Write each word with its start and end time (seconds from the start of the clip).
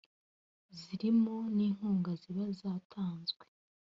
zirimo 0.79 1.35
n’inkunga 1.55 2.11
ziba 2.21 2.43
zatanzwe 2.59 3.43